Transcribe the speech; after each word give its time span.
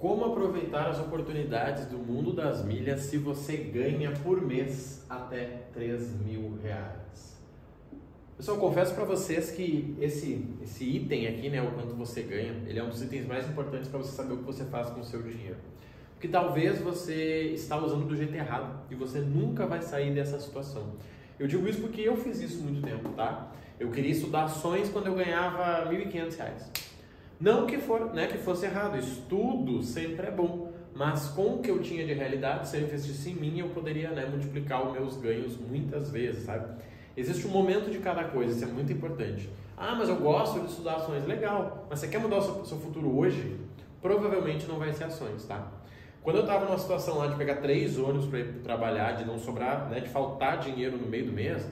Como 0.00 0.24
aproveitar 0.24 0.88
as 0.88 0.98
oportunidades 0.98 1.84
do 1.84 1.98
mundo 1.98 2.32
das 2.32 2.64
milhas 2.64 3.00
se 3.00 3.18
você 3.18 3.58
ganha 3.58 4.10
por 4.22 4.40
mês 4.40 5.04
até 5.10 5.64
3 5.74 6.22
mil 6.22 6.58
reais? 6.62 7.38
Pessoal, 8.34 8.56
confesso 8.56 8.94
para 8.94 9.04
vocês 9.04 9.50
que 9.50 9.94
esse, 10.00 10.56
esse 10.62 10.84
item 10.84 11.26
aqui, 11.26 11.50
né, 11.50 11.60
o 11.60 11.72
quanto 11.72 11.94
você 11.94 12.22
ganha, 12.22 12.54
ele 12.66 12.78
é 12.78 12.82
um 12.82 12.88
dos 12.88 13.02
itens 13.02 13.26
mais 13.26 13.46
importantes 13.46 13.90
para 13.90 13.98
você 13.98 14.12
saber 14.12 14.32
o 14.32 14.38
que 14.38 14.44
você 14.44 14.64
faz 14.64 14.88
com 14.88 15.00
o 15.00 15.04
seu 15.04 15.20
dinheiro. 15.20 15.58
Porque 16.14 16.28
talvez 16.28 16.80
você 16.80 17.50
está 17.52 17.76
usando 17.76 18.06
do 18.06 18.16
jeito 18.16 18.34
errado 18.34 18.80
e 18.90 18.94
você 18.94 19.18
nunca 19.20 19.66
vai 19.66 19.82
sair 19.82 20.14
dessa 20.14 20.40
situação. 20.40 20.94
Eu 21.38 21.46
digo 21.46 21.68
isso 21.68 21.82
porque 21.82 22.00
eu 22.00 22.16
fiz 22.16 22.40
isso 22.40 22.62
muito 22.62 22.80
tempo, 22.80 23.10
tá? 23.10 23.52
Eu 23.78 23.90
queria 23.90 24.12
estudar 24.12 24.44
ações 24.44 24.88
quando 24.88 25.08
eu 25.08 25.14
ganhava 25.14 25.90
R$ 25.90 26.06
1.500. 26.06 26.89
Não 27.40 27.66
que, 27.66 27.78
for, 27.78 28.12
né, 28.12 28.26
que 28.26 28.36
fosse 28.36 28.66
errado, 28.66 28.98
estudo 28.98 29.82
sempre 29.82 30.26
é 30.26 30.30
bom, 30.30 30.70
mas 30.94 31.28
com 31.28 31.54
o 31.54 31.58
que 31.62 31.70
eu 31.70 31.80
tinha 31.80 32.04
de 32.04 32.12
realidade, 32.12 32.68
se 32.68 32.76
eu 32.76 32.82
investisse 32.82 33.30
em 33.30 33.34
mim, 33.34 33.58
eu 33.58 33.70
poderia 33.70 34.10
né, 34.10 34.26
multiplicar 34.26 34.86
os 34.86 34.92
meus 34.92 35.16
ganhos 35.16 35.56
muitas 35.56 36.10
vezes, 36.10 36.44
sabe? 36.44 36.66
Existe 37.16 37.46
um 37.46 37.50
momento 37.50 37.90
de 37.90 37.98
cada 37.98 38.24
coisa, 38.24 38.52
isso 38.52 38.64
é 38.64 38.66
muito 38.66 38.92
importante. 38.92 39.48
Ah, 39.74 39.94
mas 39.94 40.10
eu 40.10 40.16
gosto 40.16 40.60
de 40.60 40.66
estudar 40.66 40.96
ações, 40.96 41.24
legal, 41.24 41.86
mas 41.88 41.98
você 41.98 42.08
quer 42.08 42.18
mudar 42.18 42.36
o 42.36 42.66
seu, 42.66 42.78
futuro 42.78 43.16
hoje? 43.16 43.56
Provavelmente 44.02 44.66
não 44.66 44.78
vai 44.78 44.92
ser 44.92 45.04
ações, 45.04 45.46
tá? 45.46 45.72
Quando 46.22 46.36
eu 46.36 46.42
estava 46.42 46.66
numa 46.66 46.78
situação 46.78 47.16
lá 47.16 47.28
de 47.28 47.36
pegar 47.36 47.56
três 47.56 47.98
ônibus 47.98 48.26
para 48.26 48.40
ir 48.40 48.60
trabalhar, 48.62 49.12
de 49.12 49.24
não 49.24 49.38
sobrar, 49.38 49.88
né, 49.88 50.00
de 50.00 50.10
faltar 50.10 50.58
dinheiro 50.58 50.98
no 50.98 51.06
meio 51.06 51.24
do 51.24 51.32
mês, 51.32 51.66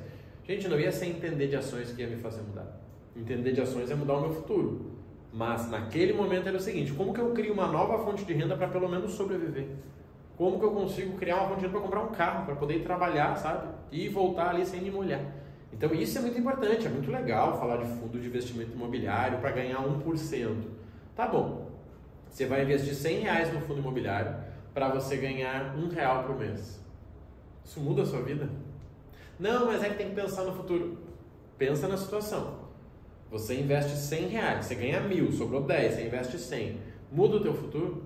gente, 0.46 0.66
não 0.66 0.80
ia 0.80 0.90
ser 0.90 1.08
entender 1.08 1.48
de 1.48 1.56
ações 1.56 1.92
que 1.92 2.00
ia 2.00 2.08
me 2.08 2.16
fazer 2.16 2.40
mudar. 2.40 2.80
Entender 3.14 3.52
de 3.52 3.60
ações 3.60 3.90
é 3.90 3.94
mudar 3.94 4.14
o 4.14 4.22
meu 4.22 4.32
futuro. 4.32 4.97
Mas 5.32 5.70
naquele 5.70 6.12
momento 6.12 6.48
era 6.48 6.56
o 6.56 6.60
seguinte: 6.60 6.92
como 6.92 7.12
que 7.12 7.20
eu 7.20 7.32
crio 7.32 7.52
uma 7.52 7.66
nova 7.66 8.04
fonte 8.04 8.24
de 8.24 8.32
renda 8.32 8.56
para 8.56 8.68
pelo 8.68 8.88
menos 8.88 9.12
sobreviver? 9.12 9.68
Como 10.36 10.58
que 10.58 10.64
eu 10.64 10.70
consigo 10.70 11.16
criar 11.18 11.36
uma 11.36 11.48
fonte 11.48 11.60
de 11.60 11.66
renda 11.66 11.78
para 11.78 11.86
comprar 11.86 12.02
um 12.02 12.08
carro, 12.08 12.46
para 12.46 12.56
poder 12.56 12.82
trabalhar, 12.82 13.36
sabe? 13.36 13.68
E 13.90 14.08
voltar 14.08 14.50
ali 14.50 14.64
sem 14.64 14.80
me 14.80 14.90
molhar. 14.90 15.20
Então 15.72 15.92
isso 15.94 16.18
é 16.18 16.20
muito 16.22 16.38
importante, 16.38 16.86
é 16.86 16.90
muito 16.90 17.10
legal 17.10 17.58
falar 17.58 17.76
de 17.76 17.84
fundo 17.84 18.18
de 18.18 18.26
investimento 18.26 18.72
imobiliário 18.72 19.38
para 19.38 19.50
ganhar 19.50 19.78
1%. 19.78 20.56
Tá 21.14 21.26
bom, 21.26 21.70
você 22.30 22.46
vai 22.46 22.62
investir 22.62 22.94
100 22.94 23.20
reais 23.20 23.52
no 23.52 23.60
fundo 23.60 23.80
imobiliário 23.80 24.34
para 24.72 24.88
você 24.88 25.16
ganhar 25.16 25.76
um 25.76 25.88
real 25.88 26.24
por 26.24 26.38
mês. 26.38 26.80
Isso 27.64 27.80
muda 27.80 28.02
a 28.02 28.06
sua 28.06 28.22
vida? 28.22 28.48
Não, 29.38 29.66
mas 29.66 29.82
é 29.82 29.88
que 29.90 29.96
tem 29.96 30.08
que 30.08 30.14
pensar 30.14 30.44
no 30.44 30.52
futuro. 30.52 30.98
Pensa 31.58 31.86
na 31.86 31.96
situação. 31.96 32.67
Você 33.30 33.60
investe 33.60 33.94
100 33.94 34.28
reais, 34.28 34.64
você 34.64 34.74
ganha 34.74 35.00
mil, 35.00 35.30
sobrou 35.32 35.62
10, 35.62 35.94
você 35.94 36.06
investe 36.06 36.38
100. 36.38 36.78
Muda 37.12 37.36
o 37.36 37.40
teu 37.40 37.52
futuro? 37.52 38.04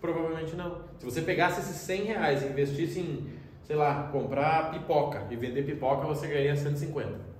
Provavelmente 0.00 0.54
não. 0.54 0.82
Se 0.98 1.04
você 1.04 1.20
pegasse 1.20 1.60
esses 1.60 1.76
100 1.76 2.04
reais 2.04 2.42
e 2.42 2.46
investisse 2.46 3.00
em, 3.00 3.28
sei 3.64 3.74
lá, 3.74 4.08
comprar 4.12 4.70
pipoca 4.70 5.26
e 5.30 5.36
vender 5.36 5.64
pipoca, 5.64 6.06
você 6.06 6.28
ganharia 6.28 6.54
150. 6.54 7.32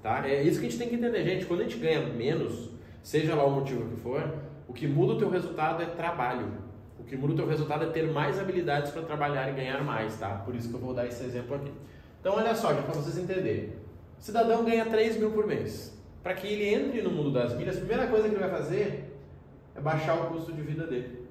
Tá? 0.00 0.28
É 0.28 0.40
isso 0.42 0.60
que 0.60 0.66
a 0.66 0.70
gente 0.70 0.78
tem 0.78 0.88
que 0.88 0.94
entender, 0.94 1.24
gente. 1.24 1.46
Quando 1.46 1.60
a 1.60 1.62
gente 1.64 1.78
ganha 1.78 2.00
menos, 2.00 2.70
seja 3.02 3.34
lá 3.34 3.44
o 3.44 3.50
motivo 3.50 3.88
que 3.88 4.00
for, 4.00 4.32
o 4.68 4.72
que 4.72 4.86
muda 4.86 5.14
o 5.14 5.18
teu 5.18 5.30
resultado 5.30 5.82
é 5.82 5.86
trabalho. 5.86 6.46
O 6.96 7.02
que 7.02 7.16
muda 7.16 7.32
o 7.32 7.36
teu 7.36 7.46
resultado 7.48 7.84
é 7.84 7.88
ter 7.88 8.12
mais 8.12 8.38
habilidades 8.38 8.92
para 8.92 9.02
trabalhar 9.02 9.50
e 9.50 9.54
ganhar 9.54 9.82
mais, 9.82 10.16
tá? 10.16 10.28
Por 10.44 10.54
isso 10.54 10.68
que 10.68 10.74
eu 10.74 10.80
vou 10.80 10.94
dar 10.94 11.06
esse 11.06 11.24
exemplo 11.24 11.56
aqui. 11.56 11.72
Então, 12.20 12.36
olha 12.36 12.54
só, 12.54 12.72
para 12.72 12.94
vocês 12.94 13.18
entenderem. 13.18 13.72
Cidadão 14.20 14.64
ganha 14.64 14.86
3 14.86 15.16
mil 15.16 15.32
por 15.32 15.44
mês 15.44 16.00
para 16.22 16.34
que 16.34 16.46
ele 16.46 16.74
entre 16.74 17.02
no 17.02 17.10
mundo 17.10 17.32
das 17.32 17.54
milhas, 17.56 17.76
a 17.76 17.80
primeira 17.80 18.06
coisa 18.06 18.28
que 18.28 18.34
ele 18.34 18.40
vai 18.40 18.50
fazer 18.50 19.12
é 19.74 19.80
baixar 19.80 20.14
o 20.14 20.26
custo 20.26 20.52
de 20.52 20.62
vida 20.62 20.86
dele. 20.86 21.26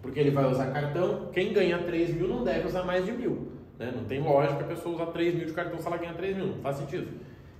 Porque 0.00 0.18
ele 0.18 0.30
vai 0.30 0.44
usar 0.50 0.70
cartão, 0.72 1.28
quem 1.32 1.52
ganha 1.52 1.78
3 1.78 2.14
mil 2.14 2.28
não 2.28 2.44
deve 2.44 2.66
usar 2.66 2.84
mais 2.84 3.04
de 3.04 3.12
mil. 3.12 3.52
Né? 3.78 3.92
Não 3.94 4.04
tem 4.04 4.20
lógica 4.20 4.64
a 4.64 4.68
pessoa 4.68 4.94
usar 4.94 5.06
3 5.06 5.34
mil 5.34 5.46
de 5.46 5.52
cartão 5.52 5.78
se 5.78 5.86
ela 5.86 5.96
ganha 5.96 6.14
3 6.14 6.36
mil, 6.36 6.46
não 6.46 6.58
faz 6.58 6.76
sentido. 6.76 7.08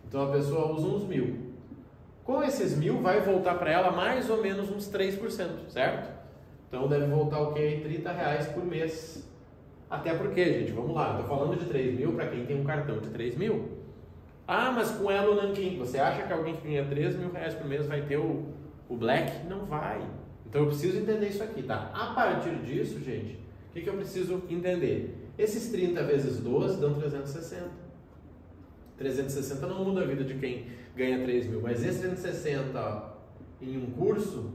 Então 0.07 0.29
a 0.29 0.33
pessoa 0.33 0.73
usa 0.73 0.87
uns 0.87 1.05
mil. 1.05 1.53
Com 2.25 2.43
esses 2.43 2.77
mil 2.77 3.01
vai 3.01 3.21
voltar 3.21 3.55
para 3.55 3.71
ela 3.71 3.91
mais 3.91 4.31
ou 4.31 4.41
menos 4.41 4.71
uns 4.71 4.91
3%, 4.91 5.69
certo? 5.69 6.11
Então 6.69 6.87
deve 6.87 7.07
voltar 7.07 7.41
o 7.41 7.53
quê? 7.53 7.81
30 7.83 8.13
reais 8.13 8.47
por 8.49 8.65
mês. 8.65 9.29
Até 9.91 10.15
porque, 10.15 10.61
gente, 10.61 10.73
vamos 10.73 10.95
lá, 10.95 11.11
estou 11.11 11.37
falando 11.37 11.59
de 11.59 11.67
3 11.67 11.99
mil 11.99 12.13
para 12.13 12.29
quem 12.29 12.47
tem 12.47 12.61
um 12.61 12.65
cartão 12.65 12.99
de 12.99 13.11
3 13.11 13.37
mil. 13.37 13.82
Ah, 14.47 14.73
mas 14.73 14.91
com 14.91 15.11
ela 15.11 15.31
o 15.31 15.35
Nankin, 15.35 15.79
você 15.79 15.99
acha 15.99 16.27
que 16.27 16.33
alguém 16.33 16.57
que 16.57 16.67
ganha 16.67 16.85
13 16.85 17.19
mil 17.19 17.33
reais 17.33 17.55
por 17.55 17.67
mês 17.67 17.87
vai 17.87 18.03
ter 18.03 18.19
o, 18.19 18.47
o 18.89 18.97
Black? 18.97 19.47
Não 19.47 19.65
vai. 19.65 20.01
Então 20.47 20.63
eu 20.63 20.67
preciso 20.69 20.99
entender 20.99 21.29
isso 21.29 21.43
aqui, 21.43 21.63
tá? 21.63 21.91
A 21.95 22.13
partir 22.15 22.55
disso, 22.57 23.01
gente, 23.01 23.35
o 23.69 23.73
que, 23.73 23.81
que 23.81 23.89
eu 23.89 23.95
preciso 23.95 24.43
entender? 24.51 25.31
Esses 25.39 25.71
30 25.71 26.03
vezes 26.05 26.41
12 26.41 26.81
dão 26.81 26.95
360. 26.95 27.71
360 28.99 29.67
não 29.67 29.85
muda 29.85 30.03
a 30.03 30.07
vida 30.07 30.25
de 30.25 30.35
quem 30.35 30.67
ganha 30.95 31.23
3 31.23 31.47
mil, 31.47 31.63
mas 31.63 31.83
esse 31.85 32.01
360 32.01 33.13
em 33.63 33.79
um 33.79 33.91
curso 33.93 34.51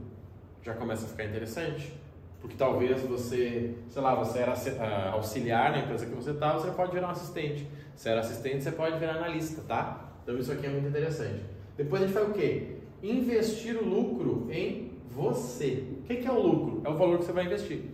já 0.61 0.73
começa 0.73 1.05
a 1.05 1.09
ficar 1.09 1.25
interessante. 1.25 1.93
Porque 2.39 2.55
talvez 2.55 3.01
você, 3.01 3.75
sei 3.89 4.01
lá, 4.01 4.15
você 4.15 4.39
era 4.39 4.53
ah, 4.79 5.11
auxiliar 5.13 5.71
na 5.71 5.79
empresa 5.79 6.05
que 6.05 6.13
você 6.13 6.31
está, 6.31 6.53
você 6.53 6.71
pode 6.71 6.91
virar 6.91 7.07
um 7.07 7.11
assistente. 7.11 7.67
Se 7.95 8.09
era 8.09 8.19
assistente, 8.19 8.63
você 8.63 8.71
pode 8.71 8.99
virar 8.99 9.15
analista, 9.15 9.61
tá? 9.67 10.11
Então 10.23 10.37
isso 10.37 10.51
aqui 10.51 10.65
é 10.65 10.69
muito 10.69 10.87
interessante. 10.87 11.41
Depois 11.75 12.01
a 12.01 12.05
gente 12.05 12.13
faz 12.13 12.29
o 12.29 12.33
quê? 12.33 12.77
Investir 13.01 13.75
o 13.75 13.85
lucro 13.85 14.47
em 14.51 14.91
você. 15.09 15.83
O 15.99 16.03
que 16.03 16.27
é 16.27 16.31
o 16.31 16.39
lucro? 16.39 16.81
É 16.85 16.89
o 16.89 16.97
valor 16.97 17.19
que 17.19 17.25
você 17.25 17.31
vai 17.31 17.45
investir. 17.45 17.85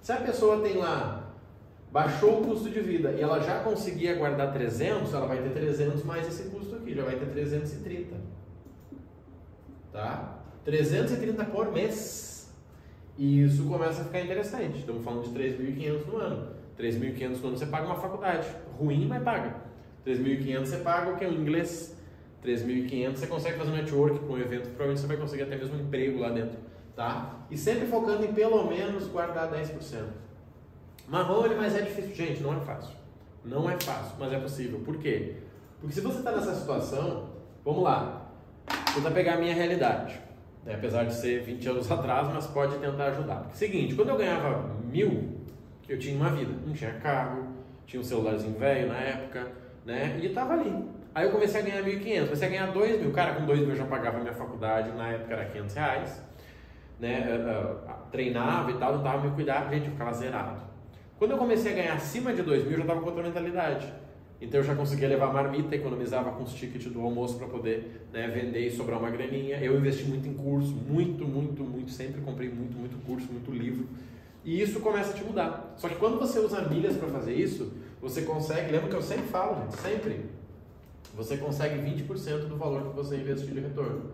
Se 0.00 0.12
a 0.12 0.16
pessoa 0.16 0.60
tem 0.60 0.76
lá, 0.76 1.32
baixou 1.92 2.40
o 2.40 2.44
custo 2.44 2.70
de 2.70 2.80
vida 2.80 3.12
e 3.12 3.20
ela 3.20 3.38
já 3.40 3.60
conseguia 3.60 4.14
guardar 4.14 4.52
300, 4.52 5.14
ela 5.14 5.26
vai 5.26 5.42
ter 5.42 5.50
300 5.50 6.02
mais 6.04 6.26
esse 6.26 6.50
custo 6.50 6.74
aqui, 6.74 6.94
já 6.94 7.04
vai 7.04 7.16
ter 7.16 7.26
330. 7.26 8.16
Tá? 9.92 10.42
330 10.64 11.44
por 11.44 11.70
mês. 11.70 12.41
E 13.18 13.42
isso 13.42 13.64
começa 13.64 14.02
a 14.02 14.04
ficar 14.04 14.20
interessante. 14.20 14.78
Estamos 14.78 15.04
falando 15.04 15.24
de 15.24 15.38
3.500 15.38 16.06
no 16.06 16.16
ano. 16.16 16.48
3.500 16.78 17.40
no 17.40 17.48
ano 17.48 17.56
você 17.56 17.66
paga 17.66 17.86
uma 17.86 17.96
faculdade 17.96 18.48
ruim, 18.78 19.06
mas 19.06 19.22
paga. 19.22 19.56
3.500 20.06 20.66
você 20.66 20.76
paga 20.78 21.12
o 21.12 21.16
que? 21.16 21.24
O 21.24 21.32
inglês. 21.32 21.96
3.500 22.44 23.16
você 23.16 23.26
consegue 23.26 23.58
fazer 23.58 23.70
um 23.70 23.76
network 23.76 24.18
com 24.20 24.32
um 24.32 24.38
evento, 24.38 24.64
provavelmente 24.70 25.00
você 25.00 25.06
vai 25.06 25.16
conseguir 25.16 25.42
até 25.44 25.56
mesmo 25.56 25.76
um 25.76 25.80
emprego 25.80 26.18
lá 26.18 26.28
dentro, 26.30 26.58
tá? 26.96 27.36
E 27.48 27.56
sempre 27.56 27.86
focando 27.86 28.24
em 28.24 28.32
pelo 28.32 28.66
menos 28.68 29.06
guardar 29.06 29.48
10%. 29.48 30.06
Marrone, 31.06 31.54
mas 31.54 31.76
é 31.76 31.82
difícil. 31.82 32.14
Gente, 32.14 32.42
não 32.42 32.56
é 32.56 32.60
fácil. 32.60 32.96
Não 33.44 33.70
é 33.70 33.78
fácil, 33.78 34.16
mas 34.18 34.32
é 34.32 34.38
possível. 34.38 34.80
Por 34.80 34.98
quê? 34.98 35.36
Porque 35.80 35.94
se 35.94 36.00
você 36.00 36.18
está 36.18 36.32
nessa 36.32 36.54
situação, 36.54 37.30
vamos 37.64 37.82
lá, 37.82 38.32
vou 38.96 39.10
pegar 39.12 39.34
a 39.34 39.38
minha 39.38 39.54
realidade. 39.54 40.20
Né? 40.64 40.74
Apesar 40.74 41.04
de 41.04 41.14
ser 41.14 41.42
20 41.42 41.68
anos 41.68 41.90
atrás, 41.92 42.28
mas 42.32 42.46
pode 42.46 42.76
tentar 42.78 43.06
ajudar. 43.06 43.36
Porque, 43.36 43.56
seguinte, 43.56 43.94
quando 43.94 44.10
eu 44.10 44.16
ganhava 44.16 44.70
mil, 44.84 45.40
eu 45.88 45.98
tinha 45.98 46.16
uma 46.16 46.30
vida. 46.30 46.52
Não 46.66 46.72
tinha 46.72 46.92
carro, 46.94 47.48
tinha 47.86 48.00
um 48.00 48.04
celularzinho 48.04 48.58
velho 48.58 48.88
na 48.88 48.98
época, 48.98 49.48
né? 49.84 50.18
E 50.22 50.28
tava 50.30 50.54
ali. 50.54 50.88
Aí 51.14 51.26
eu 51.26 51.30
comecei 51.30 51.60
a 51.60 51.64
ganhar 51.64 51.82
1.500, 51.82 52.24
comecei 52.24 52.48
a 52.48 52.50
ganhar 52.50 52.66
2 52.72 53.00
mil. 53.00 53.12
Cara, 53.12 53.34
com 53.34 53.44
2 53.44 53.60
mil 53.60 53.70
eu 53.70 53.76
já 53.76 53.84
pagava 53.84 54.18
minha 54.18 54.32
faculdade, 54.32 54.90
na 54.92 55.08
época 55.08 55.34
era 55.34 55.44
500 55.44 55.74
reais. 55.74 56.22
Né? 56.98 57.26
Eu, 57.28 57.36
eu, 57.36 57.80
treinava 58.10 58.70
e 58.70 58.74
tal, 58.78 58.94
não 58.94 59.02
tava 59.02 59.28
me 59.28 59.34
cuidar, 59.34 59.68
gente, 59.70 59.86
eu 59.86 59.92
ficava 59.92 60.12
zerado. 60.12 60.62
Quando 61.18 61.32
eu 61.32 61.38
comecei 61.38 61.72
a 61.72 61.74
ganhar 61.74 61.94
acima 61.94 62.32
de 62.32 62.42
2 62.42 62.64
mil, 62.64 62.72
eu 62.72 62.78
já 62.78 62.84
tava 62.86 63.00
com 63.00 63.06
outra 63.06 63.22
mentalidade. 63.22 63.92
Então 64.42 64.58
eu 64.58 64.64
já 64.64 64.74
conseguia 64.74 65.08
levar 65.08 65.32
marmita, 65.32 65.76
economizava 65.76 66.32
com 66.32 66.42
os 66.42 66.52
tickets 66.52 66.92
do 66.92 67.00
almoço 67.00 67.38
para 67.38 67.46
poder 67.46 68.08
né, 68.12 68.26
vender 68.26 68.66
e 68.66 68.70
sobrar 68.72 68.98
uma 68.98 69.08
graninha. 69.08 69.56
Eu 69.58 69.78
investi 69.78 70.02
muito 70.04 70.28
em 70.28 70.34
curso, 70.34 70.72
muito, 70.72 71.24
muito, 71.24 71.62
muito. 71.62 71.92
Sempre 71.92 72.20
comprei 72.20 72.48
muito, 72.48 72.76
muito 72.76 72.98
curso, 73.06 73.30
muito 73.30 73.52
livro. 73.52 73.86
E 74.44 74.60
isso 74.60 74.80
começa 74.80 75.10
a 75.10 75.12
te 75.14 75.22
mudar. 75.22 75.74
Só 75.76 75.88
que 75.88 75.94
quando 75.94 76.18
você 76.18 76.40
usa 76.40 76.60
milhas 76.62 76.96
para 76.96 77.08
fazer 77.08 77.34
isso, 77.34 77.72
você 78.00 78.22
consegue, 78.22 78.72
lembra 78.72 78.88
que 78.88 78.96
eu 78.96 79.02
sempre 79.02 79.28
falo, 79.28 79.62
gente, 79.62 79.76
sempre, 79.80 80.24
você 81.14 81.36
consegue 81.36 81.78
20% 81.78 82.48
do 82.48 82.56
valor 82.56 82.90
que 82.90 82.96
você 82.96 83.16
investiu 83.16 83.54
de 83.54 83.60
retorno. 83.60 84.10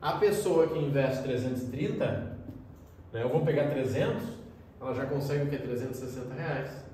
A 0.00 0.12
pessoa 0.12 0.68
que 0.68 0.78
investe 0.78 1.22
330, 1.24 2.38
né, 3.12 3.22
eu 3.22 3.28
vou 3.28 3.44
pegar 3.44 3.68
300, 3.68 4.22
ela 4.80 4.94
já 4.94 5.04
consegue 5.04 5.44
o 5.44 5.48
que? 5.48 5.58
360 5.58 6.34
reais. 6.34 6.88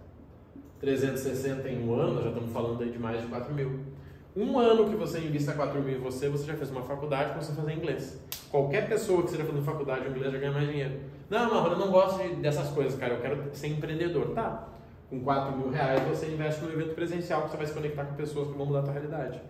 360 0.81 1.69
em 1.69 1.89
um 1.89 1.95
ano, 1.95 2.23
já 2.23 2.29
estamos 2.29 2.53
falando 2.53 2.83
aí 2.83 2.91
de 2.91 2.99
mais 2.99 3.21
de 3.21 3.27
4 3.29 3.55
mil. 3.55 3.81
Um 4.37 4.59
ano 4.59 4.91
que 4.91 4.97
você 4.97 5.21
invista 5.21 5.53
4 5.53 5.81
mil 5.81 5.97
em 5.97 6.01
você, 6.01 6.29
você 6.29 6.45
já 6.45 6.55
fez 6.55 6.71
uma 6.71 6.83
faculdade 6.83 7.31
para 7.31 7.41
você 7.41 7.53
fazer 7.53 7.73
inglês. 7.73 8.21
Qualquer 8.51 8.89
pessoa 8.89 9.21
que 9.23 9.27
esteja 9.27 9.45
fazendo 9.45 9.65
faculdade 9.65 10.05
de 10.05 10.11
inglês 10.11 10.33
já 10.33 10.39
ganha 10.39 10.53
mais 10.53 10.69
dinheiro. 10.69 11.01
Não, 11.31 11.49
não, 11.49 11.67
eu 11.69 11.79
não 11.79 11.91
gosto 11.91 12.23
de, 12.23 12.37
dessas 12.37 12.69
coisas, 12.71 12.99
cara. 12.99 13.15
Eu 13.15 13.21
quero 13.21 13.51
ser 13.53 13.69
empreendedor. 13.69 14.31
Tá. 14.31 14.69
Com 15.09 15.21
4 15.21 15.57
mil 15.57 15.71
reais 15.71 16.03
você 16.09 16.27
investe 16.27 16.65
no 16.65 16.73
evento 16.73 16.95
presencial 16.95 17.43
que 17.43 17.51
você 17.51 17.57
vai 17.57 17.67
se 17.67 17.73
conectar 17.73 18.05
com 18.05 18.15
pessoas 18.17 18.49
que 18.49 18.59
vão 18.59 18.67
mudar 18.67 18.81
a 18.81 18.83
tua 18.83 18.93
realidade. 18.93 19.41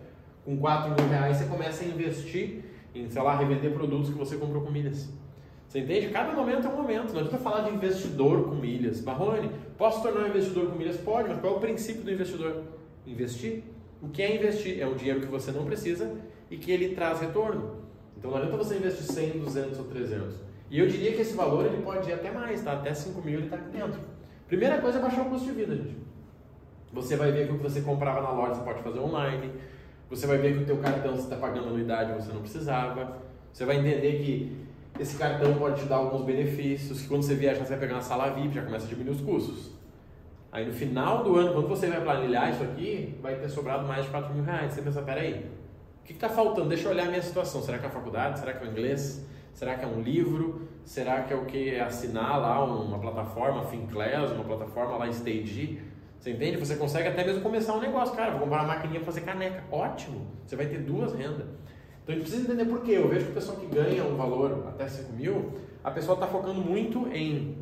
Com 0.43 0.57
4 0.57 0.91
mil 0.91 1.09
reais 1.09 1.37
você 1.37 1.45
começa 1.45 1.83
a 1.83 1.87
investir 1.87 2.63
em, 2.93 3.09
sei 3.09 3.21
lá, 3.21 3.35
revender 3.35 3.73
produtos 3.73 4.09
que 4.11 4.17
você 4.17 4.37
comprou 4.37 4.61
com 4.61 4.71
milhas. 4.71 5.09
Você 5.75 5.81
entende? 5.81 6.07
Cada 6.07 6.31
momento 6.31 6.65
é 6.65 6.69
um 6.69 6.77
momento. 6.77 7.11
Não 7.11 7.19
adianta 7.19 7.37
falar 7.37 7.67
de 7.67 7.75
investidor 7.75 8.45
com 8.45 8.55
milhas. 8.55 9.01
Marrone, 9.01 9.51
posso 9.77 10.01
tornar 10.01 10.21
um 10.21 10.27
investidor 10.29 10.67
com 10.71 10.77
milhas? 10.77 10.95
Pode, 10.95 11.27
mas 11.27 11.41
qual 11.41 11.55
é 11.55 11.57
o 11.57 11.59
princípio 11.59 12.01
do 12.01 12.09
investidor? 12.13 12.63
Investir. 13.05 13.61
O 14.01 14.07
que 14.07 14.21
é 14.21 14.37
investir? 14.37 14.79
É 14.79 14.87
um 14.87 14.93
dinheiro 14.93 15.19
que 15.19 15.25
você 15.25 15.51
não 15.51 15.65
precisa 15.65 16.15
e 16.49 16.55
que 16.55 16.71
ele 16.71 16.95
traz 16.95 17.19
retorno. 17.19 17.81
Então 18.17 18.31
não 18.31 18.37
adianta 18.37 18.55
você 18.55 18.77
investir 18.77 19.03
100, 19.03 19.39
200 19.39 19.79
ou 19.79 19.83
300. 19.83 20.35
E 20.71 20.79
eu 20.79 20.87
diria 20.87 21.11
que 21.11 21.21
esse 21.21 21.33
valor 21.33 21.65
ele 21.65 21.83
pode 21.83 22.09
ir 22.09 22.13
até 22.13 22.31
mais, 22.31 22.63
tá? 22.63 22.71
Até 22.71 22.93
5 22.93 23.21
mil 23.21 23.33
ele 23.33 23.43
está 23.47 23.57
aqui 23.57 23.77
dentro. 23.77 23.99
Primeira 24.47 24.77
coisa 24.77 24.99
é 24.99 25.01
baixar 25.01 25.23
o 25.23 25.29
custo 25.29 25.45
de 25.45 25.51
vida, 25.51 25.75
gente. 25.75 25.97
Você 26.93 27.17
vai 27.17 27.33
ver 27.33 27.47
que 27.47 27.53
o 27.53 27.57
que 27.57 27.63
você 27.63 27.81
comprava 27.81 28.21
na 28.21 28.31
loja 28.31 28.53
você 28.53 28.63
pode 28.63 28.81
fazer 28.81 28.99
online. 28.99 29.51
Você 30.09 30.25
vai 30.25 30.37
ver 30.37 30.55
que 30.55 30.63
o 30.63 30.65
teu 30.65 30.77
cartão 30.77 31.17
você 31.17 31.23
está 31.23 31.35
pagando 31.35 31.67
anuidade 31.67 32.13
você 32.13 32.31
não 32.31 32.39
precisava. 32.39 33.17
Você 33.51 33.65
vai 33.65 33.77
entender 33.77 34.23
que 34.23 34.64
esse 34.99 35.17
cartão 35.17 35.53
pode 35.55 35.81
te 35.81 35.87
dar 35.87 35.97
alguns 35.97 36.23
benefícios, 36.23 37.01
que 37.01 37.07
quando 37.07 37.23
você 37.23 37.35
viajar 37.35 37.63
você 37.63 37.71
vai 37.71 37.79
pegar 37.79 37.95
uma 37.95 38.01
sala 38.01 38.29
VIP, 38.29 38.55
já 38.55 38.63
começa 38.63 38.85
a 38.85 38.89
diminuir 38.89 39.15
os 39.15 39.21
custos. 39.21 39.71
Aí 40.51 40.65
no 40.65 40.71
final 40.71 41.23
do 41.23 41.35
ano, 41.35 41.53
quando 41.53 41.67
você 41.67 41.87
vai 41.87 42.01
planilhar 42.01 42.49
isso 42.49 42.63
aqui, 42.63 43.17
vai 43.21 43.35
ter 43.35 43.49
sobrado 43.49 43.85
mais 43.85 44.05
de 44.05 44.11
4 44.11 44.33
mil 44.33 44.43
reais. 44.43 44.73
Você 44.73 44.81
pensa, 44.81 45.01
peraí, 45.01 45.45
o 46.01 46.03
que 46.05 46.13
está 46.13 46.29
faltando? 46.29 46.69
Deixa 46.69 46.87
eu 46.87 46.91
olhar 46.91 47.07
a 47.07 47.09
minha 47.09 47.21
situação. 47.21 47.61
Será 47.61 47.77
que 47.77 47.85
é 47.85 47.87
a 47.89 47.91
faculdade? 47.91 48.39
Será 48.39 48.53
que 48.53 48.63
é 48.63 48.67
o 48.67 48.71
inglês? 48.71 49.25
Será 49.53 49.75
que 49.75 49.83
é 49.83 49.87
um 49.87 50.01
livro? 50.01 50.69
Será 50.85 51.23
que 51.23 51.33
é 51.33 51.35
o 51.35 51.45
que? 51.45 51.71
É 51.71 51.81
assinar 51.81 52.39
lá 52.39 52.63
uma 52.63 52.99
plataforma, 52.99 53.65
Finclass, 53.65 54.31
uma 54.31 54.45
plataforma 54.45 54.95
lá 54.95 55.09
Stage? 55.09 55.81
Você 56.19 56.31
entende? 56.31 56.57
Você 56.57 56.75
consegue 56.77 57.09
até 57.09 57.23
mesmo 57.23 57.41
começar 57.41 57.73
um 57.73 57.81
negócio. 57.81 58.15
Cara, 58.15 58.31
vou 58.31 58.41
comprar 58.41 58.63
uma 58.63 58.75
maquininha 58.75 58.99
para 58.99 59.07
fazer 59.07 59.21
caneca. 59.21 59.63
Ótimo! 59.69 60.25
Você 60.45 60.55
vai 60.55 60.67
ter 60.67 60.79
duas 60.79 61.13
rendas. 61.13 61.47
Então 62.05 62.13
a 62.13 62.17
gente 62.19 62.29
precisa 62.29 62.53
entender 62.53 62.69
por 62.69 62.83
quê. 62.83 62.91
Eu 62.91 63.09
vejo 63.09 63.25
que 63.25 63.31
o 63.31 63.33
pessoal 63.33 63.57
que 63.57 63.65
ganha 63.65 64.03
um 64.03 64.15
valor 64.15 64.63
até 64.67 64.87
5 64.87 65.11
mil, 65.13 65.53
a 65.83 65.89
pessoa 65.89 66.13
está 66.13 66.27
focando 66.27 66.61
muito 66.61 67.07
em 67.07 67.57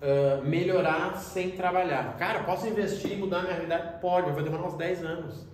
uh, 0.00 0.46
melhorar 0.46 1.16
sem 1.16 1.50
trabalhar. 1.50 2.16
Cara, 2.16 2.44
posso 2.44 2.68
investir 2.68 3.14
e 3.14 3.16
mudar 3.16 3.40
a 3.40 3.42
minha 3.42 3.54
realidade? 3.54 4.00
Pode, 4.00 4.26
mas 4.26 4.36
vai 4.36 4.44
demorar 4.44 4.68
uns 4.68 4.76
10 4.76 5.04
anos. 5.04 5.48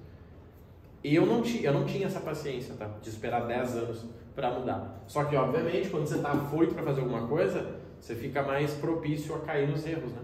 Eu 1.02 1.24
não, 1.24 1.40
tinha, 1.40 1.62
eu 1.64 1.72
não 1.72 1.86
tinha 1.86 2.06
essa 2.06 2.20
paciência, 2.20 2.74
tá? 2.74 2.86
De 3.00 3.08
esperar 3.08 3.46
10 3.46 3.76
anos 3.76 4.04
para 4.34 4.50
mudar. 4.50 5.02
Só 5.06 5.24
que, 5.24 5.34
obviamente, 5.34 5.88
quando 5.88 6.06
você 6.06 6.16
está 6.16 6.32
afoito 6.32 6.74
para 6.74 6.82
fazer 6.82 7.00
alguma 7.00 7.26
coisa, 7.26 7.78
você 7.98 8.14
fica 8.14 8.42
mais 8.42 8.74
propício 8.74 9.34
a 9.34 9.40
cair 9.40 9.68
nos 9.68 9.86
erros, 9.86 10.12
né? 10.12 10.20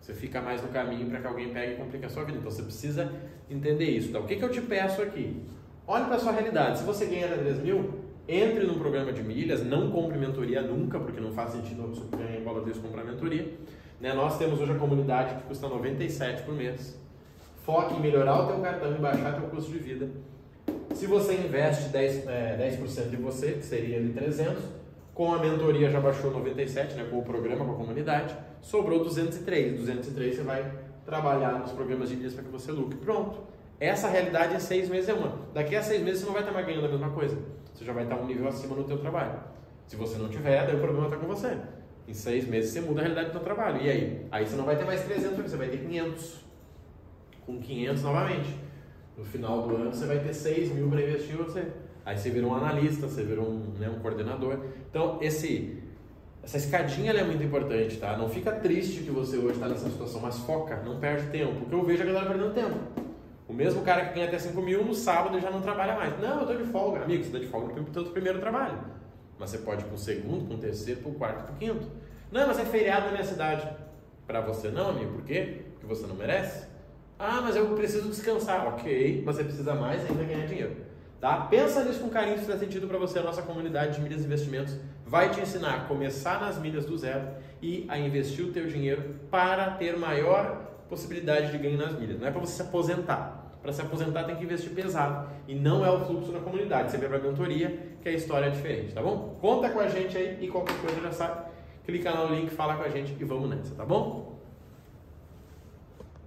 Você 0.00 0.12
fica 0.12 0.40
mais 0.40 0.60
no 0.60 0.68
caminho 0.68 1.08
para 1.08 1.20
que 1.20 1.26
alguém 1.26 1.52
pegue 1.52 1.74
e 1.74 1.76
complique 1.76 2.04
a 2.04 2.08
sua 2.08 2.24
vida. 2.24 2.38
Então 2.38 2.50
você 2.50 2.62
precisa 2.62 3.10
entender 3.48 3.86
isso. 3.86 4.12
Tá? 4.12 4.18
O 4.18 4.26
que, 4.26 4.36
que 4.36 4.44
eu 4.44 4.50
te 4.50 4.60
peço 4.60 5.00
aqui? 5.00 5.42
Olhe 5.86 6.06
para 6.06 6.16
a 6.16 6.18
sua 6.18 6.32
realidade. 6.32 6.78
Se 6.78 6.84
você 6.84 7.04
ganha 7.04 7.26
até 7.26 7.36
3 7.36 7.58
mil, 7.62 7.90
entre 8.26 8.64
num 8.64 8.78
programa 8.78 9.12
de 9.12 9.22
milhas, 9.22 9.62
não 9.62 9.90
compre 9.90 10.16
mentoria 10.16 10.62
nunca, 10.62 10.98
porque 10.98 11.20
não 11.20 11.32
faz 11.32 11.50
sentido 11.50 11.86
você 11.88 12.16
ganhar 12.16 12.40
em 12.40 12.42
bola 12.42 12.62
Deus 12.62 12.78
comprar 12.78 13.04
mentoria. 13.04 13.52
Né? 14.00 14.14
Nós 14.14 14.38
temos 14.38 14.58
hoje 14.60 14.72
a 14.72 14.76
comunidade 14.76 15.34
que 15.34 15.42
custa 15.42 15.68
97 15.68 16.42
por 16.44 16.54
mês. 16.54 16.98
Foque 17.64 17.94
em 17.94 18.00
melhorar 18.00 18.44
o 18.44 18.46
teu 18.46 18.60
cartão 18.60 18.94
e 18.94 18.98
baixar 18.98 19.38
teu 19.38 19.48
custo 19.50 19.70
de 19.70 19.78
vida. 19.78 20.08
Se 20.94 21.06
você 21.06 21.34
investe 21.34 21.90
10%, 21.90 22.28
é, 22.28 22.56
10 22.56 23.10
de 23.10 23.16
você, 23.16 23.52
que 23.52 23.64
seria 23.64 24.00
de 24.00 24.10
300, 24.10 24.62
com 25.12 25.34
a 25.34 25.38
mentoria 25.38 25.90
já 25.90 26.00
baixou 26.00 26.30
97, 26.30 26.94
né, 26.94 27.06
com 27.10 27.18
o 27.18 27.22
programa, 27.22 27.64
com 27.64 27.72
a 27.72 27.76
comunidade, 27.76 28.34
sobrou 28.62 29.04
203. 29.04 29.78
203 29.80 30.36
você 30.36 30.42
vai 30.42 30.72
trabalhar 31.04 31.58
nos 31.58 31.72
programas 31.72 32.08
de 32.08 32.16
milhas 32.16 32.32
para 32.32 32.42
que 32.42 32.50
você 32.50 32.72
lucre. 32.72 32.96
Pronto. 32.96 33.38
Essa 33.80 34.08
realidade 34.08 34.54
em 34.54 34.60
seis 34.60 34.88
meses 34.88 35.08
é 35.08 35.14
uma. 35.14 35.38
Daqui 35.52 35.74
a 35.74 35.82
seis 35.82 36.02
meses 36.02 36.20
você 36.20 36.26
não 36.26 36.32
vai 36.32 36.42
estar 36.42 36.52
mais 36.52 36.66
ganhando 36.66 36.86
a 36.86 36.88
mesma 36.88 37.10
coisa. 37.10 37.36
Você 37.72 37.84
já 37.84 37.92
vai 37.92 38.04
estar 38.04 38.16
um 38.16 38.26
nível 38.26 38.48
acima 38.48 38.76
no 38.76 38.84
teu 38.84 38.98
trabalho. 38.98 39.40
Se 39.86 39.96
você 39.96 40.16
não 40.16 40.28
tiver, 40.28 40.66
daí 40.66 40.76
o 40.76 40.80
problema 40.80 41.06
está 41.06 41.16
com 41.18 41.26
você. 41.26 41.56
Em 42.06 42.14
seis 42.14 42.46
meses 42.46 42.70
você 42.70 42.80
muda 42.80 43.00
a 43.00 43.02
realidade 43.02 43.28
do 43.28 43.32
teu 43.32 43.42
trabalho. 43.42 43.82
E 43.82 43.90
aí? 43.90 44.26
Aí 44.30 44.46
você 44.46 44.56
não 44.56 44.64
vai 44.64 44.76
ter 44.76 44.84
mais 44.84 45.02
300, 45.02 45.36
você 45.36 45.56
vai 45.56 45.68
ter 45.68 45.78
500. 45.78 46.44
Com 47.44 47.58
500 47.58 48.02
novamente. 48.02 48.56
No 49.16 49.24
final 49.24 49.62
do 49.66 49.76
ano 49.76 49.92
você 49.92 50.06
vai 50.06 50.18
ter 50.18 50.32
6 50.32 50.72
mil 50.72 50.88
para 50.88 51.02
investir 51.02 51.34
em 51.34 51.38
você. 51.38 51.66
Aí 52.04 52.16
você 52.16 52.30
vira 52.30 52.46
um 52.46 52.54
analista, 52.54 53.06
você 53.06 53.22
vira 53.22 53.40
um, 53.40 53.72
né, 53.78 53.88
um 53.88 53.98
coordenador. 54.00 54.58
Então, 54.90 55.18
esse, 55.22 55.82
essa 56.42 56.58
escadinha 56.58 57.12
é 57.12 57.24
muito 57.24 57.42
importante, 57.42 57.96
tá? 57.96 58.16
Não 58.16 58.28
fica 58.28 58.52
triste 58.52 59.02
que 59.02 59.10
você 59.10 59.38
hoje 59.38 59.54
está 59.54 59.68
nessa 59.68 59.88
situação, 59.88 60.20
mas 60.20 60.38
foca, 60.40 60.82
não 60.84 61.00
perde 61.00 61.28
tempo. 61.28 61.60
Porque 61.60 61.74
eu 61.74 61.82
vejo 61.82 62.02
a 62.02 62.06
galera 62.06 62.26
perdendo 62.26 62.52
tempo. 62.52 63.03
O 63.46 63.52
mesmo 63.52 63.82
cara 63.82 64.06
que 64.06 64.14
ganha 64.14 64.26
até 64.26 64.38
5 64.38 64.60
mil, 64.62 64.84
no 64.84 64.94
sábado 64.94 65.38
já 65.38 65.50
não 65.50 65.60
trabalha 65.60 65.94
mais. 65.94 66.18
Não, 66.18 66.36
eu 66.36 66.40
estou 66.42 66.56
de 66.56 66.64
folga. 66.64 67.02
Amigo, 67.02 67.22
você 67.22 67.28
está 67.28 67.38
de 67.38 67.46
folga 67.46 67.74
no 67.74 67.84
teu 67.84 68.04
primeiro 68.06 68.38
trabalho. 68.38 68.78
Mas 69.38 69.50
você 69.50 69.58
pode 69.58 69.82
ir 69.82 69.86
para 69.86 69.94
o 69.94 69.98
segundo, 69.98 70.46
para 70.46 70.56
o 70.56 70.58
terceiro, 70.58 71.00
para 71.00 71.10
o 71.10 71.14
quarto, 71.14 71.44
para 71.44 71.52
o 71.52 71.56
quinto. 71.56 71.86
Não, 72.32 72.46
mas 72.46 72.58
é 72.58 72.64
feriado 72.64 73.06
na 73.06 73.12
minha 73.12 73.24
cidade. 73.24 73.68
Para 74.26 74.40
você 74.40 74.68
não, 74.68 74.90
amigo. 74.90 75.12
Por 75.12 75.24
quê? 75.24 75.62
Porque 75.74 75.86
você 75.86 76.06
não 76.06 76.14
merece. 76.14 76.66
Ah, 77.18 77.40
mas 77.42 77.54
eu 77.54 77.66
preciso 77.74 78.08
descansar. 78.08 78.66
Ok, 78.68 79.22
mas 79.24 79.36
você 79.36 79.44
precisa 79.44 79.74
mais 79.74 80.08
ainda 80.08 80.24
ganhar 80.24 80.46
dinheiro. 80.46 80.76
Tá? 81.20 81.36
Pensa 81.42 81.84
nisso 81.84 82.00
com 82.00 82.08
carinho, 82.08 82.36
se 82.36 82.44
fizer 82.44 82.58
sentido 82.58 82.88
para 82.88 82.98
você. 82.98 83.18
A 83.18 83.22
nossa 83.22 83.42
comunidade 83.42 83.96
de 83.96 84.00
milhas 84.00 84.22
e 84.22 84.24
investimentos 84.24 84.76
vai 85.06 85.30
te 85.30 85.40
ensinar 85.40 85.74
a 85.74 85.80
começar 85.80 86.40
nas 86.40 86.58
milhas 86.58 86.86
do 86.86 86.96
zero 86.96 87.28
e 87.60 87.86
a 87.88 87.98
investir 87.98 88.44
o 88.44 88.52
teu 88.52 88.66
dinheiro 88.66 89.16
para 89.30 89.70
ter 89.72 89.96
maior 89.96 90.73
possibilidade 90.94 91.50
de 91.50 91.58
ganho 91.58 91.76
nas 91.76 91.98
milhas. 91.98 92.20
Não 92.20 92.26
é 92.26 92.30
para 92.30 92.40
você 92.40 92.54
se 92.54 92.62
aposentar. 92.62 93.50
Para 93.60 93.72
se 93.72 93.80
aposentar 93.80 94.24
tem 94.24 94.36
que 94.36 94.44
investir 94.44 94.70
pesado. 94.70 95.28
E 95.48 95.54
não 95.54 95.84
é 95.84 95.90
o 95.90 96.00
fluxo 96.04 96.30
na 96.30 96.38
comunidade. 96.38 96.90
Você 96.90 96.98
vem 96.98 97.08
para 97.08 97.18
a 97.18 97.20
mentoria, 97.20 97.96
que 98.00 98.08
a 98.08 98.12
história 98.12 98.46
é 98.46 98.50
diferente, 98.50 98.94
tá 98.94 99.02
bom? 99.02 99.36
Conta 99.40 99.70
com 99.70 99.80
a 99.80 99.88
gente 99.88 100.16
aí 100.16 100.38
e 100.40 100.48
qualquer 100.48 100.76
coisa 100.78 101.00
já 101.00 101.12
sabe. 101.12 101.50
Clica 101.84 102.12
no 102.12 102.34
link, 102.34 102.50
fala 102.50 102.76
com 102.76 102.82
a 102.82 102.88
gente 102.88 103.14
e 103.18 103.24
vamos 103.24 103.50
nessa, 103.50 103.74
tá 103.74 103.84
bom? 103.84 104.33